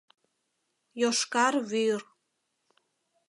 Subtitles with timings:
[1.01, 2.01] Йошкар вӱр...